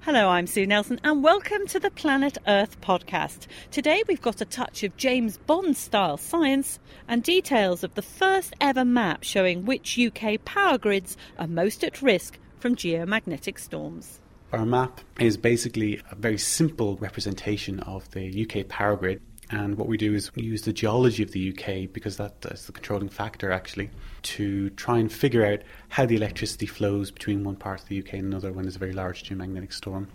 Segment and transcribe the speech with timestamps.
[0.00, 3.46] Hello, I'm Sue Nelson, and welcome to the Planet Earth podcast.
[3.70, 6.78] Today we've got a touch of James Bond style science
[7.08, 12.02] and details of the first ever map showing which UK power grids are most at
[12.02, 14.20] risk from geomagnetic storms.
[14.52, 19.22] Our map is basically a very simple representation of the UK power grid.
[19.50, 22.66] And what we do is we use the geology of the UK because that is
[22.66, 23.90] the controlling factor actually
[24.22, 28.14] to try and figure out how the electricity flows between one part of the UK
[28.14, 30.08] and another when there's a very large geomagnetic storm.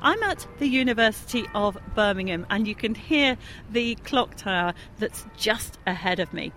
[0.00, 3.36] I'm at the University of Birmingham and you can hear
[3.70, 6.52] the clock tower that's just ahead of me.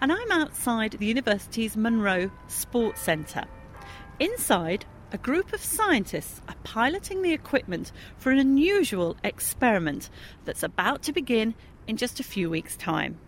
[0.00, 3.44] And I'm outside the university's Munrow Sports Centre.
[4.20, 10.10] Inside, a group of scientists are piloting the equipment for an unusual experiment
[10.44, 11.54] that's about to begin
[11.86, 13.18] in just a few weeks' time.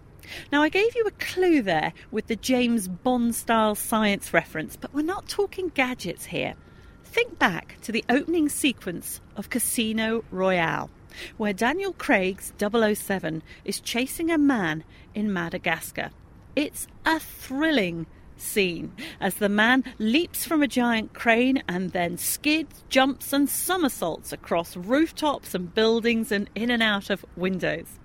[0.53, 4.93] Now, I gave you a clue there with the James Bond style science reference, but
[4.93, 6.55] we're not talking gadgets here.
[7.03, 10.91] Think back to the opening sequence of Casino Royale,
[11.39, 16.11] where Daniel Craig's 007 is chasing a man in Madagascar.
[16.55, 18.07] It's a thrilling
[18.41, 24.33] scene as the man leaps from a giant crane and then skids, jumps, and somersaults
[24.33, 27.99] across rooftops and buildings and in and out of windows.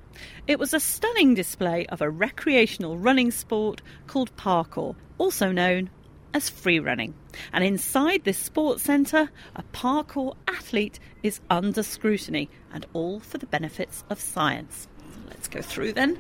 [0.48, 5.90] It was a stunning display of a recreational running sport called parkour, also known
[6.34, 7.14] as free running.
[7.54, 13.46] And inside this sports centre, a parkour athlete is under scrutiny, and all for the
[13.46, 14.88] benefits of science.
[15.30, 16.20] let's go through then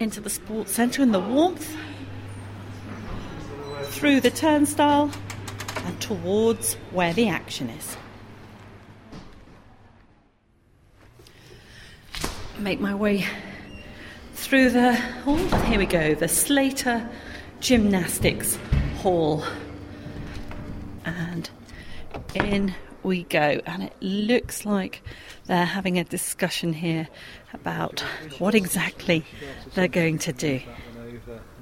[0.00, 1.76] into the sports centre in the warmth
[3.84, 5.10] through the turnstile
[5.84, 7.96] and towards where the action is.
[12.58, 13.24] Make my way
[14.34, 15.36] through the hall.
[15.36, 17.08] Here we go, the Slater
[17.60, 18.58] Gymnastics
[18.96, 19.44] Hall.
[21.04, 21.48] And
[22.34, 23.60] in we go.
[23.66, 25.02] And it looks like
[25.46, 27.08] they're having a discussion here
[27.52, 28.00] about
[28.38, 29.24] what exactly
[29.74, 30.60] they're going to do.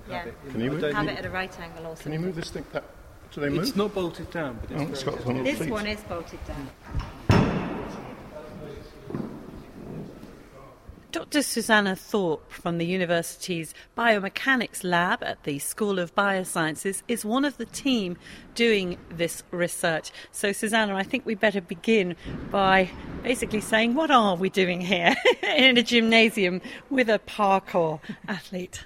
[0.09, 0.27] Yeah.
[0.50, 0.83] Can you move?
[0.83, 2.03] Have it at a right angle also.
[2.05, 2.65] Can you move this thing?
[2.72, 2.84] That,
[3.33, 3.62] do they move?
[3.62, 5.71] It's not bolted down, but it's, Oh, it's got one of This these.
[5.71, 6.71] one is bolted down.
[11.12, 11.41] Dr.
[11.43, 17.56] Susannah Thorpe from the university's biomechanics lab at the School of Biosciences is one of
[17.56, 18.19] the team
[18.55, 20.11] doing this research.
[20.31, 22.17] So, Susannah, I think we better begin
[22.50, 22.91] by
[23.23, 25.15] basically saying what are we doing here
[25.56, 28.84] in a gymnasium with a parkour athlete?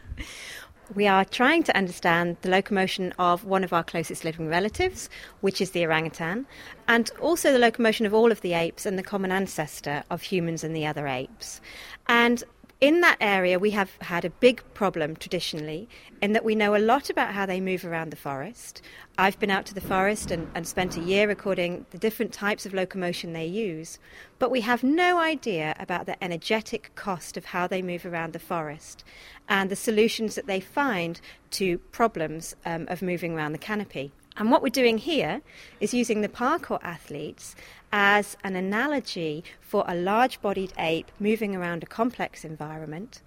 [0.92, 5.08] We are trying to understand the locomotion of one of our closest living relatives,
[5.40, 6.46] which is the orangutan,
[6.88, 10.64] and also the locomotion of all of the apes and the common ancestor of humans
[10.64, 11.60] and the other apes.
[12.08, 12.42] And
[12.80, 15.86] in that area, we have had a big problem traditionally
[16.22, 18.80] in that we know a lot about how they move around the forest.
[19.18, 22.64] I've been out to the forest and, and spent a year recording the different types
[22.64, 23.98] of locomotion they use,
[24.38, 28.38] but we have no idea about the energetic cost of how they move around the
[28.38, 29.04] forest
[29.46, 31.20] and the solutions that they find
[31.50, 34.10] to problems um, of moving around the canopy.
[34.36, 35.42] And what we're doing here
[35.80, 37.54] is using the parkour athletes
[37.92, 43.20] as an analogy for a large bodied ape moving around a complex environment.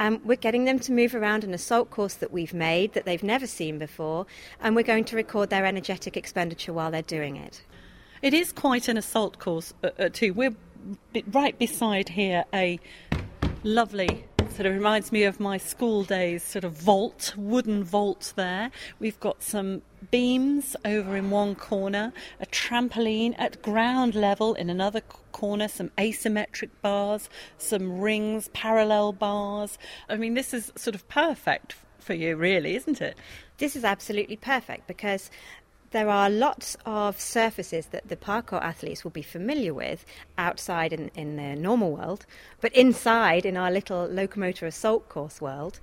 [0.00, 3.22] Um, we're getting them to move around an assault course that we've made that they've
[3.22, 4.26] never seen before,
[4.60, 7.62] and we're going to record their energetic expenditure while they're doing it.
[8.20, 10.32] It is quite an assault course, uh, uh, too.
[10.34, 10.56] We're
[11.30, 12.80] right beside here a
[13.62, 14.24] lovely
[14.58, 18.72] sort of reminds me of my school days sort of vault wooden vault there.
[18.98, 25.00] We've got some beams over in one corner a trampoline at ground level in another
[25.30, 29.78] corner some asymmetric bars some rings parallel bars.
[30.08, 33.16] I mean this is sort of perfect for you really isn't it?
[33.58, 35.30] This is absolutely perfect because
[35.90, 40.04] there are lots of surfaces that the parkour athletes will be familiar with
[40.36, 42.26] outside in, in their normal world,
[42.60, 45.80] but inside in our little locomotor assault course world,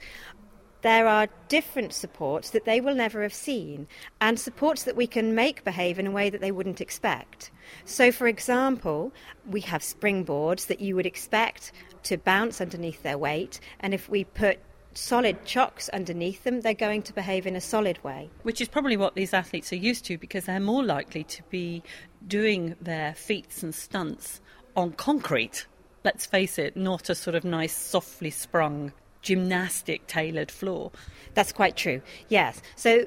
[0.85, 3.87] there are different supports that they will never have seen
[4.21, 7.49] and supports that we can make behave in a way that they wouldn't expect.
[7.85, 9.11] So, for example,
[9.49, 11.71] we have springboards that you would expect
[12.03, 14.59] to bounce underneath their weight, and if we put
[14.97, 18.29] solid chocks underneath them, they're going to behave in a solid way.
[18.43, 21.83] which is probably what these athletes are used to because they're more likely to be
[22.27, 24.41] doing their feats and stunts
[24.75, 25.65] on concrete.
[26.03, 30.91] Let's face it, not a sort of nice, softly sprung, gymnastic tailored floor.
[31.33, 32.61] That's quite true, yes.
[32.75, 33.05] So,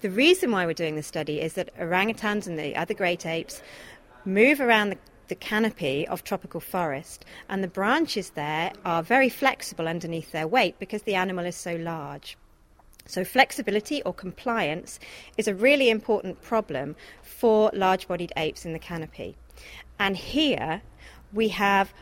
[0.00, 3.62] the reason why we're doing this study is that orangutans and the other great apes
[4.24, 9.88] move around the, the canopy of tropical forest, and the branches there are very flexible
[9.88, 12.36] underneath their weight because the animal is so large.
[13.06, 14.98] So, flexibility or compliance
[15.36, 19.36] is a really important problem for large bodied apes in the canopy.
[19.98, 20.82] And here
[21.32, 21.92] we have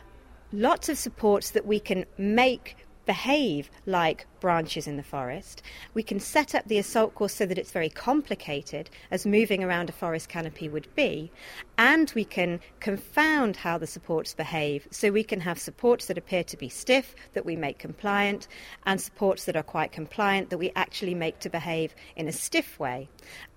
[0.51, 2.75] lots of supports that we can make
[3.05, 5.61] behave like branches in the forest.
[5.93, 9.89] We can set up the assault course so that it's very complicated, as moving around
[9.89, 11.31] a forest canopy would be,
[11.77, 14.87] and we can confound how the supports behave.
[14.91, 18.47] So we can have supports that appear to be stiff that we make compliant,
[18.85, 22.79] and supports that are quite compliant that we actually make to behave in a stiff
[22.79, 23.09] way.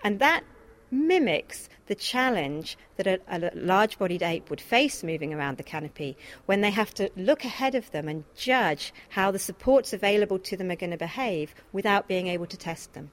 [0.04, 0.44] And that
[0.90, 6.16] mimics the challenge that a, a large bodied ape would face moving around the canopy
[6.46, 10.56] when they have to look ahead of them and judge how the supports available to
[10.56, 13.10] them are going to behave without being able to test them.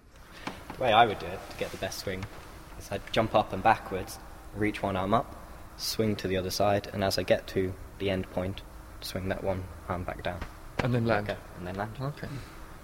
[0.76, 2.24] The way I would do it to get the best swing
[2.78, 4.20] is I'd jump up and backwards,
[4.56, 5.36] reach one arm up,
[5.78, 8.62] swing to the other side, and as I get to the end point,
[9.02, 10.40] swing that one arm back down.
[10.80, 11.30] And then land.
[11.30, 11.92] Okay, and then land.
[12.02, 12.28] Okay.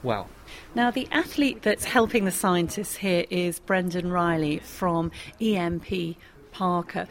[0.03, 0.27] Wow.
[0.74, 6.18] Now, the athlete that's helping the scientists here is Brendan Riley from EMP
[6.53, 7.07] Parkour.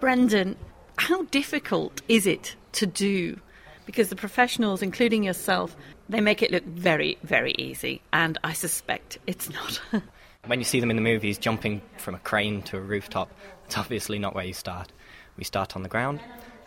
[0.00, 0.56] Brendan,
[0.96, 3.40] how difficult is it to do?
[3.86, 5.74] Because the professionals, including yourself,
[6.08, 9.80] they make it look very, very easy, and I suspect it's not.
[10.46, 13.32] when you see them in the movies jumping from a crane to a rooftop,
[13.64, 14.92] it's obviously not where you start.
[15.38, 16.20] We start on the ground.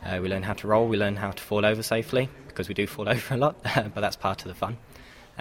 [0.03, 0.87] Uh, we learn how to roll.
[0.87, 3.95] We learn how to fall over safely because we do fall over a lot, but
[3.95, 4.77] that's part of the fun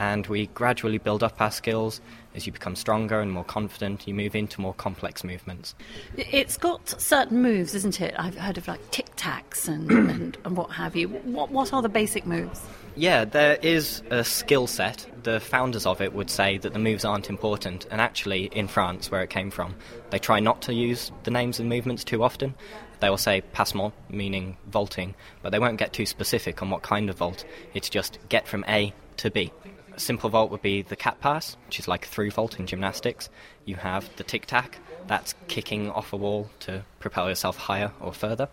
[0.00, 2.00] and we gradually build up our skills.
[2.34, 5.74] As you become stronger and more confident you move into more complex movements.
[6.16, 8.14] It's got certain moves isn't it?
[8.16, 11.08] I've heard of like tic tacs and, and, and, what have you.
[11.08, 12.64] What, what are the basic moves?
[12.96, 15.06] Yeah there is a skill set.
[15.24, 17.86] The founders of it would say that the moves aren't important.
[17.90, 19.74] And actually in france where it came from
[20.10, 22.54] they try not to use the names and movements too often.
[23.00, 27.10] They will say passement, meaning vaulting, but they won't get too specific on what kind
[27.10, 27.44] of vault.
[27.74, 29.52] It's just get from A to B
[29.96, 33.28] simple vault would be the cat pass, which is like through vault in gymnastics.
[33.64, 38.12] You have the tic tac, that's kicking off a wall to propel yourself higher or
[38.12, 38.48] further.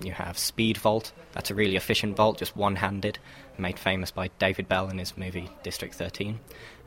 [0.00, 3.18] You have speed vault, that's a really efficient vault, just one handed,
[3.58, 6.38] made famous by David Belle in his movie District 13.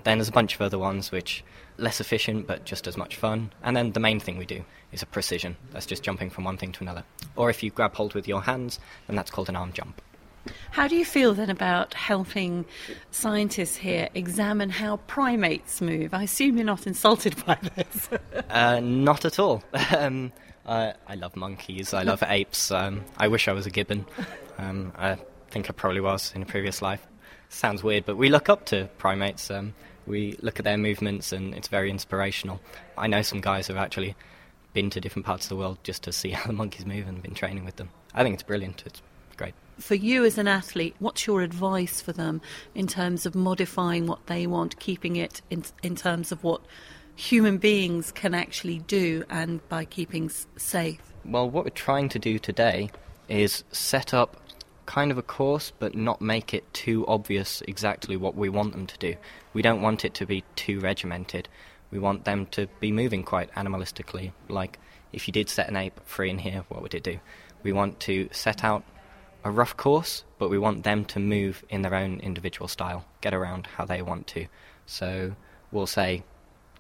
[0.04, 1.44] Then there's a bunch of other ones which
[1.78, 3.52] less efficient but just as much fun.
[3.64, 5.58] And then the main thing we do is a precision.
[5.72, 7.04] That's just jumping from one thing to another.
[7.36, 10.02] Or if you grab hold with your hands, then that's called an arm jump.
[10.72, 12.66] How do you feel then about helping
[13.12, 16.14] scientists here examine how primates move?
[16.14, 18.10] I assume you're not insulted by this.
[18.50, 19.64] uh, not at all.
[19.98, 20.32] um,
[20.66, 21.94] I, I, love monkeys.
[21.94, 22.72] I love apes.
[22.72, 24.06] Um, I wish I was a gibbon.
[24.58, 25.18] Um, I
[25.52, 27.06] think I probably was in a previous life.
[27.50, 29.52] Sounds weird, but we look up to primates.
[29.52, 29.74] Um,
[30.06, 32.60] we look at their movements, and it's very inspirational.
[32.98, 34.16] I know some guys who've actually
[34.74, 37.22] been to different parts of the world just to see how the monkeys move and
[37.22, 37.90] been training with them.
[38.14, 38.84] I think it's brilliant.
[38.86, 39.02] It's
[39.38, 39.54] great.
[39.80, 42.42] For you as an athlete, what's your advice for them
[42.76, 46.62] in terms of modifying what they want, keeping it in, in terms of what
[47.16, 51.02] human beings can actually do and by keeping safe?
[51.26, 52.92] Well, what we're trying to do today
[53.30, 54.38] is set up
[54.86, 58.86] kind of a course, but not make it too obvious exactly what we want them
[58.86, 59.16] to do.
[59.54, 61.48] We don't want it to be too regimented.
[61.92, 64.34] We want them to be moving quite animalistically.
[64.50, 64.80] Like,
[65.14, 67.20] if you did set an ape free in here, what would it do?
[67.62, 68.84] We want to set out
[69.44, 73.34] a rough course, but we want them to move in their own individual style, get
[73.34, 74.48] around how they want to.
[74.86, 75.36] So
[75.72, 76.24] we'll say,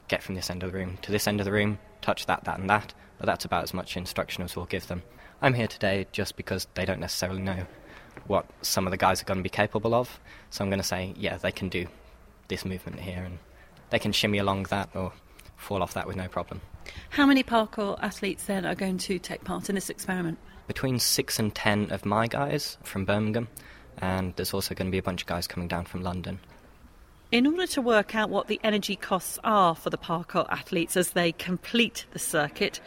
[0.07, 2.43] get from this end of the room to this end of the room, touch that,
[2.45, 5.03] that, and that, but that's about as much instruction as we'll give them.
[5.41, 7.65] I'm here today just because they don't necessarily know
[8.27, 10.87] what some of the guys are going to be capable of, so I'm going to
[10.87, 11.87] say, yeah, they can do
[12.47, 13.39] this movement here, and
[13.89, 15.11] they can shimmy along that or
[15.57, 16.61] fall off that with no problem.
[17.09, 20.37] How many parkour athletes then are going to take part in this experiment?
[20.67, 23.47] Between six and ten of my guys from Birmingham,
[23.97, 26.39] and there's also going to be a bunch of guys coming down from London.
[27.31, 31.11] In order to work out what the energy costs are for the parkour athletes as
[31.11, 32.79] they complete the circuit,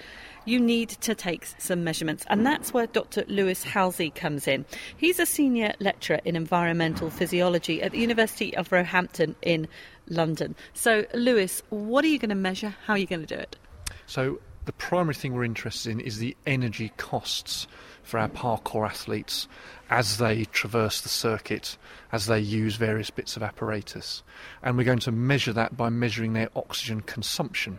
[0.44, 3.24] you need to take some measurements, and that's where Dr.
[3.26, 4.64] Lewis Halsey comes in.
[4.96, 9.66] He's a senior lecturer in environmental physiology at the University of Roehampton in
[10.08, 10.54] London.
[10.72, 12.76] So, Lewis, what are you going to measure?
[12.86, 13.56] How are you going to do it?
[14.06, 17.66] So, the primary thing we're interested in is the energy costs
[18.02, 19.48] for our parkour athletes
[19.90, 21.76] as they traverse the circuit,
[22.12, 24.22] as they use various bits of apparatus.
[24.62, 27.78] And we're going to measure that by measuring their oxygen consumption.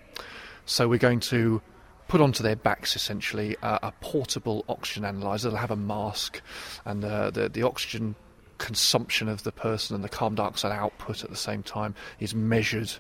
[0.66, 1.62] So we're going to
[2.08, 5.50] put onto their backs essentially a portable oxygen analyzer.
[5.50, 6.42] They'll have a mask,
[6.86, 8.16] and uh, the, the oxygen
[8.58, 12.92] consumption of the person and the carbon dioxide output at the same time is measured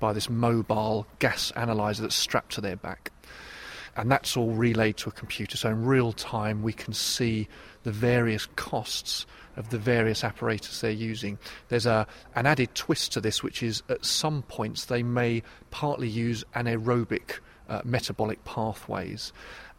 [0.00, 3.12] by this mobile gas analyzer that's strapped to their back
[3.96, 5.56] and that's all relayed to a computer.
[5.56, 7.48] So in real time, we can see
[7.82, 9.26] the various costs
[9.56, 11.38] of the various apparatus they're using.
[11.68, 16.08] There's a, an added twist to this, which is at some points they may partly
[16.08, 17.38] use anaerobic
[17.68, 19.32] uh, metabolic pathways.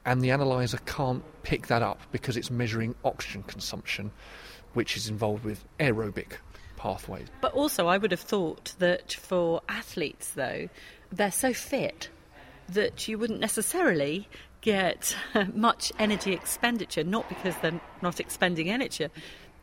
[0.06, 4.12] and the analyzer can't pick that up because it's measuring oxygen consumption,
[4.74, 6.38] which is involved with aerobic
[6.78, 7.28] pathways.
[7.42, 10.70] But also, I would have thought that for athletes, though,
[11.12, 12.10] they're so fit
[12.70, 14.30] that you wouldn't necessarily
[14.62, 15.16] get
[15.54, 19.08] much energy expenditure, not because they're not expending energy,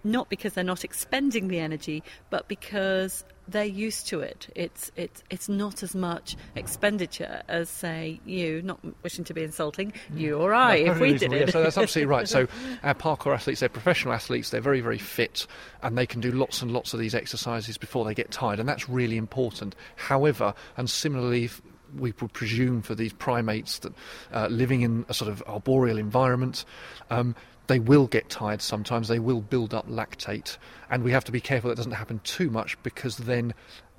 [0.02, 4.48] not because they're not expending the energy, but because they're used to it.
[4.54, 9.92] It's it's it's not as much expenditure as say you, not wishing to be insulting,
[10.14, 11.40] you or I, No, if we did it.
[11.40, 12.28] yeah, so that's absolutely right.
[12.28, 12.46] So
[12.82, 14.50] our parkour athletes, they're professional athletes.
[14.50, 15.46] They're very very fit,
[15.82, 18.68] and they can do lots and lots of these exercises before they get tired, and
[18.68, 19.74] that's really important.
[19.96, 21.50] However, and similarly.
[21.96, 23.92] We would presume for these primates that
[24.32, 26.64] uh, living in a sort of arboreal environment,
[27.08, 27.36] um,
[27.66, 29.08] they will get tired sometimes.
[29.08, 30.58] They will build up lactate,
[30.90, 33.54] and we have to be careful that doesn't happen too much because then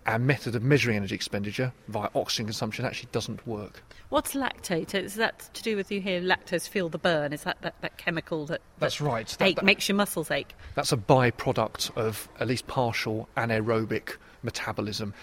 [0.06, 3.84] our method of measuring energy expenditure via oxygen consumption actually doesn't work.
[4.10, 4.94] What's lactate?
[4.94, 7.34] Is that to do with you hear lactose feel the burn?
[7.34, 9.28] Is that that, that chemical that, That's that right.
[9.28, 10.54] That- ache, that- makes your muscles ache?
[10.76, 15.14] That's a byproduct of at least partial anaerobic metabolism.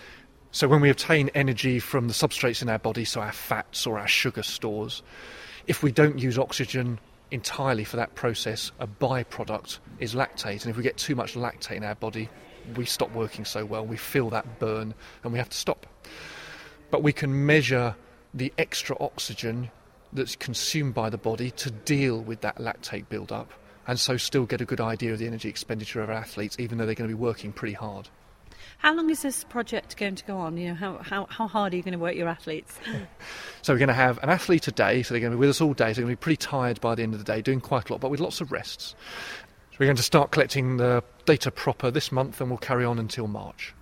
[0.50, 3.98] So when we obtain energy from the substrates in our body, so our fats or
[3.98, 5.02] our sugar stores,
[5.66, 6.98] if we don't use oxygen
[7.32, 10.62] entirely for that process, a byproduct is lactate.
[10.62, 12.28] And if we get too much lactate in our body,
[12.76, 15.86] we stop working so well, we feel that burn, and we have to stop.
[16.90, 17.96] But we can measure
[18.34, 19.70] the extra oxygen
[20.12, 23.50] that's consumed by the body to deal with that lactate build-up
[23.86, 26.78] and so still get a good idea of the energy expenditure of our athletes even
[26.78, 28.08] though they're going to be working pretty hard.
[28.82, 30.56] How long is this project going to go on?
[30.56, 32.78] You know, how, how, how hard are you going to work your athletes?
[33.64, 35.50] So we're going to have an athlete a day, so they're going to be with
[35.50, 37.24] us all day, so they're going to be pretty tired by the end of the
[37.24, 38.96] day, doing quite a lot, but with lots of rests.
[39.70, 42.98] So we're going to start collecting the data proper this month and we'll carry on
[42.98, 43.72] until March.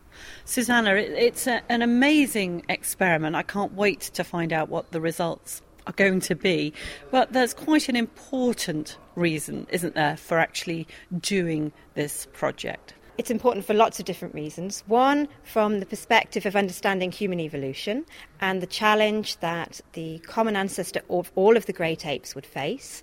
[0.44, 3.36] Susannah, it, it's a, an amazing experiment.
[3.36, 6.74] I can't wait to find out what the results are going to be.
[7.10, 10.86] But there's quite an important reason, isn't there, for actually
[11.18, 12.92] doing this project?
[13.20, 14.82] It's important for lots of different reasons.
[14.86, 18.06] One, from the perspective of understanding human evolution
[18.40, 23.02] and the challenge that the common ancestor of all of the great apes would face,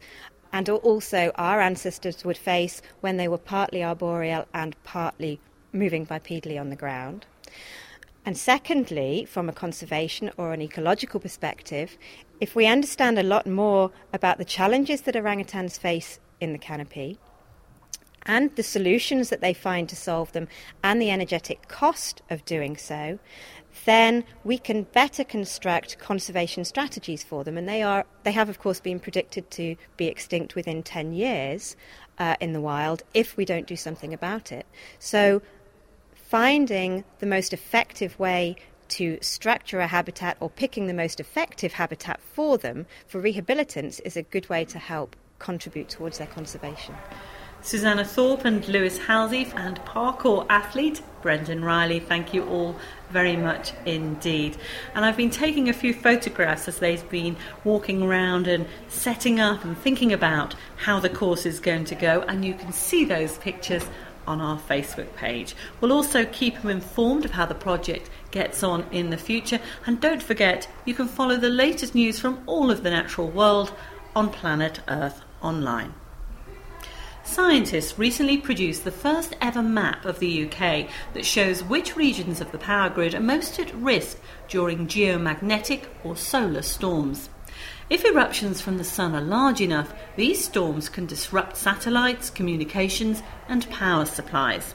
[0.52, 5.40] and also our ancestors would face when they were partly arboreal and partly
[5.72, 7.28] moving bipedally on the ground.
[8.26, 11.96] And secondly, from a conservation or an ecological perspective,
[12.42, 17.20] if we understand a lot more about the challenges that orangutans face in the canopy,
[18.28, 20.48] and the solutions that they find to solve them
[20.84, 23.18] and the energetic cost of doing so,
[23.86, 27.58] then we can better construct conservation strategies for them.
[27.58, 31.76] And they are they have of course been predicted to be extinct within 10 years
[32.20, 34.66] uh, in the wild if we don't do something about it.
[35.00, 35.42] So
[36.16, 38.58] finding the most effective way
[38.90, 44.18] to structure a habitat or picking the most effective habitat for them for rehabilitants is
[44.18, 46.96] a good way to help contribute towards their conservation.
[47.68, 52.78] Susannah Thorpe and Lewis Halsey and parkour athlete Brendan Riley, thank you all
[53.10, 54.56] very much indeed.
[54.96, 59.66] And I've been taking a few photographs as they've been walking around and setting up
[59.66, 63.38] and thinking about how the course is going to go, and you can see those
[63.38, 63.84] pictures
[64.26, 65.54] on our Facebook page.
[65.82, 70.00] We'll also keep you informed of how the project gets on in the future, and
[70.00, 73.74] don't forget you can follow the latest news from all of the natural world
[74.16, 75.94] on Planet Earth Online.
[77.28, 82.52] Scientists recently produced the first ever map of the UK that shows which regions of
[82.52, 84.18] the power grid are most at risk
[84.48, 87.30] during geomagnetic or solar storms.
[87.90, 93.70] If eruptions from the sun are large enough, these storms can disrupt satellites, communications, and
[93.70, 94.74] power supplies.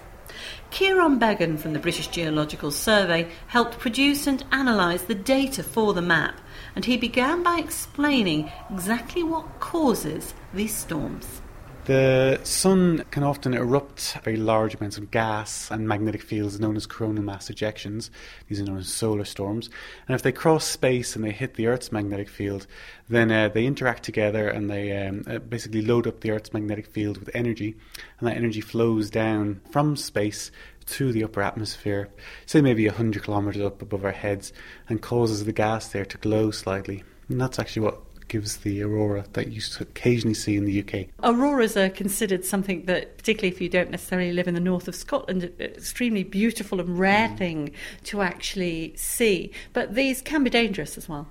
[0.71, 6.03] Kieran Beggan from the British Geological Survey helped produce and analyse the data for the
[6.03, 6.39] map,
[6.77, 11.42] and he began by explaining exactly what causes these storms.
[11.85, 16.87] The sun can often erupt very large amounts of gas and magnetic fields known as
[16.87, 18.09] coronal mass ejections.
[18.47, 19.69] These are known as solar storms.
[20.07, 22.69] And if they cross space and they hit the Earth's magnetic field,
[23.09, 26.87] then uh, they interact together and they um, uh, basically load up the Earth's magnetic
[26.87, 27.75] field with energy.
[28.21, 30.53] And that energy flows down from space
[30.87, 32.11] to the upper atmosphere,
[32.47, 34.53] say maybe 100 kilometres up above our heads,
[34.89, 37.03] and causes the gas there to glow slightly.
[37.29, 38.01] And that's actually what
[38.33, 41.07] gives the aurora that you occasionally see in the UK.
[41.23, 44.95] Auroras are considered something that, particularly if you don't necessarily live in the north of
[44.95, 47.73] Scotland, an extremely beautiful and rare thing
[48.05, 49.53] to actually see.
[49.75, 51.29] But these can be dangerous as well.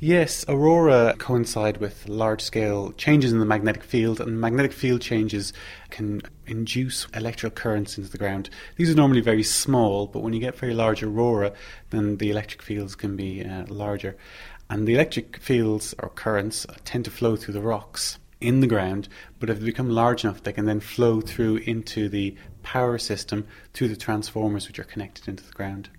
[0.00, 5.52] Yes, aurora coincide with large scale changes in the magnetic field, and magnetic field changes
[5.90, 8.50] can induce electrical currents into the ground.
[8.74, 11.52] These are normally very small, but when you get very large aurora,
[11.90, 14.16] then the electric fields can be uh, larger.
[14.70, 19.08] And the electric fields or currents tend to flow through the rocks in the ground,
[19.40, 23.46] but if they become large enough, they can then flow through into the power system
[23.74, 25.90] through the transformers which are connected into the ground.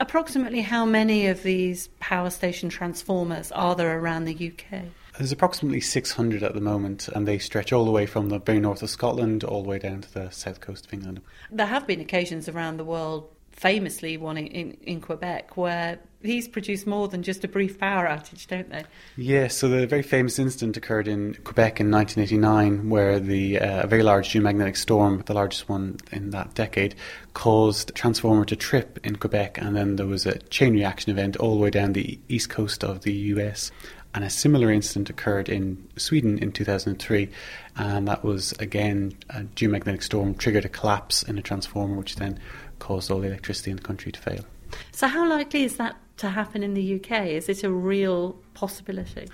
[0.00, 4.84] Approximately how many of these power station transformers are there around the UK?
[5.18, 8.58] There's approximately 600 at the moment, and they stretch all the way from the very
[8.58, 11.20] north of Scotland all the way down to the south coast of England.
[11.52, 16.86] There have been occasions around the world, famously one in, in Quebec, where these produce
[16.86, 18.84] more than just a brief power outage, don't they?
[19.16, 23.86] Yes, so the very famous incident occurred in Quebec in 1989, where the uh, a
[23.86, 26.94] very large geomagnetic storm, the largest one in that decade,
[27.34, 31.36] caused a transformer to trip in Quebec, and then there was a chain reaction event
[31.36, 33.70] all the way down the east coast of the US.
[34.14, 37.28] And a similar incident occurred in Sweden in 2003,
[37.76, 42.38] and that was again a geomagnetic storm triggered a collapse in a transformer, which then
[42.84, 44.44] caused all the electricity in the country to fail.
[44.92, 47.26] So, how likely is that to happen in the UK?
[47.28, 49.26] Is it a real possibility?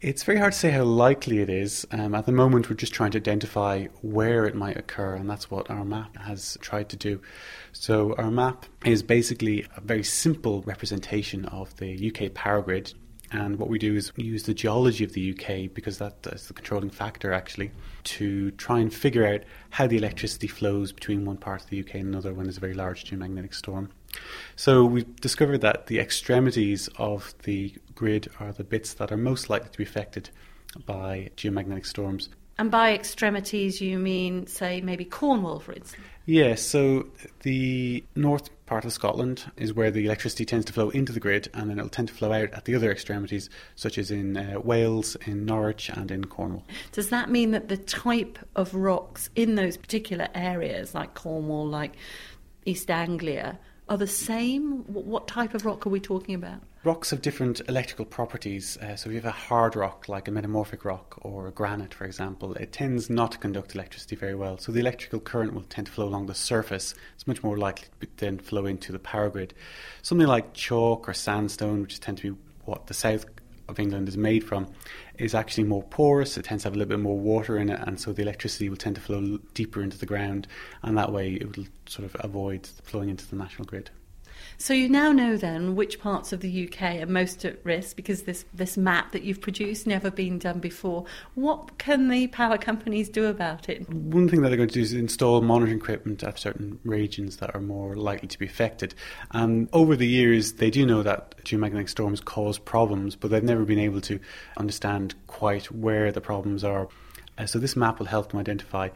[0.00, 1.86] It's very hard to say how likely it is.
[1.90, 5.50] Um, at the moment, we're just trying to identify where it might occur, and that's
[5.50, 7.20] what our map has tried to do.
[7.72, 12.94] So, our map is basically a very simple representation of the UK power grid
[13.34, 16.54] and what we do is use the geology of the UK, because that is the
[16.54, 17.72] controlling factor actually,
[18.04, 21.96] to try and figure out how the electricity flows between one part of the UK
[21.96, 23.90] and another when there's a very large geomagnetic storm.
[24.54, 29.50] So we've discovered that the extremities of the grid are the bits that are most
[29.50, 30.30] likely to be affected
[30.86, 32.28] by geomagnetic storms.
[32.56, 36.04] And by extremities, you mean, say, maybe Cornwall, for instance?
[36.24, 37.08] Yes, so
[37.42, 41.48] the north part of Scotland is where the electricity tends to flow into the grid
[41.54, 44.60] and then it'll tend to flow out at the other extremities, such as in uh,
[44.60, 46.64] Wales, in Norwich, and in Cornwall.
[46.92, 51.94] Does that mean that the type of rocks in those particular areas, like Cornwall, like
[52.64, 54.84] East Anglia, are the same?
[54.86, 56.60] What type of rock are we talking about?
[56.84, 58.76] Rocks have different electrical properties.
[58.76, 61.94] Uh, so if you have a hard rock, like a metamorphic rock or a granite,
[61.94, 64.58] for example, it tends not to conduct electricity very well.
[64.58, 66.94] So the electrical current will tend to flow along the surface.
[67.14, 69.54] It's much more likely to then flow into the power grid.
[70.02, 73.26] Something like chalk or sandstone, which tend to be what the south
[73.68, 74.66] of England is made from
[75.18, 76.36] is actually more porous.
[76.36, 78.68] It tends to have a little bit more water in it, and so the electricity
[78.68, 80.46] will tend to flow deeper into the ground,
[80.82, 83.90] and that way it will sort of avoid flowing into the national grid.
[84.58, 88.22] So you now know then which parts of the UK are most at risk because
[88.22, 91.04] this, this map that you've produced never been done before.
[91.34, 93.88] What can the power companies do about it?
[93.88, 97.54] One thing that they're going to do is install monitoring equipment at certain regions that
[97.54, 98.94] are more likely to be affected.
[99.32, 103.64] And over the years, they do know that geomagnetic storms cause problems, but they've never
[103.64, 104.20] been able to
[104.56, 106.88] understand quite where the problems are.
[107.36, 108.88] Uh, so this map will help them identify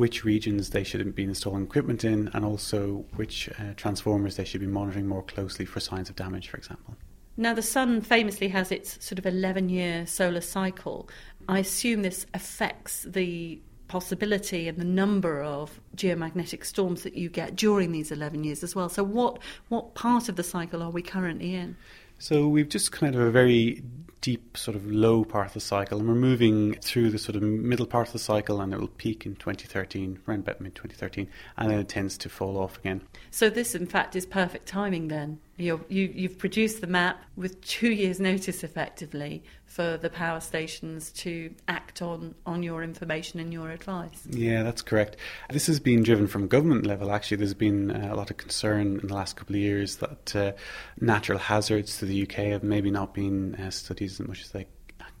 [0.00, 4.62] which regions they should be installing equipment in, and also which uh, transformers they should
[4.62, 6.96] be monitoring more closely for signs of damage, for example.
[7.36, 11.06] Now, the sun famously has its sort of 11 year solar cycle.
[11.50, 17.54] I assume this affects the possibility and the number of geomagnetic storms that you get
[17.54, 18.88] during these 11 years as well.
[18.88, 21.76] So, what, what part of the cycle are we currently in?
[22.18, 23.82] So, we've just come out of a very
[24.20, 27.42] deep sort of low part of the cycle and we're moving through the sort of
[27.42, 31.28] middle part of the cycle and it will peak in 2013 around about mid 2013
[31.56, 33.02] and then it tends to fall off again.
[33.30, 37.60] So this in fact is perfect timing then you you, you've produced the map with
[37.62, 43.52] two years notice effectively for the power stations to act on on your information and
[43.52, 44.26] your advice.
[44.28, 45.16] Yeah that's correct.
[45.50, 47.38] This has been driven from government level actually.
[47.38, 50.52] There's been uh, a lot of concern in the last couple of years that uh,
[51.00, 54.66] natural hazards to the UK have maybe not been uh, studied as much as they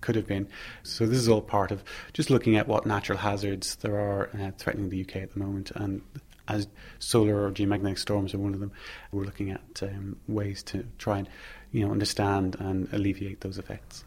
[0.00, 0.48] could have been.
[0.82, 4.50] So this is all part of just looking at what natural hazards there are uh,
[4.58, 6.02] threatening the UK at the moment, and
[6.50, 8.72] as solar or geomagnetic storms are one of them,
[9.12, 11.28] we're looking at um, ways to try and
[11.72, 14.04] you know understand and alleviate those effects.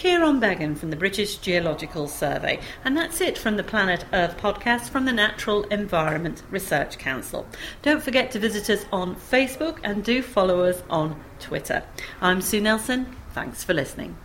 [0.00, 2.58] Kieran Beggan from the British Geological Survey.
[2.86, 7.46] And that's it from the Planet Earth podcast from the Natural Environment Research Council.
[7.82, 11.82] Don't forget to visit us on Facebook and do follow us on Twitter.
[12.22, 13.14] I'm Sue Nelson.
[13.34, 14.16] Thanks for listening.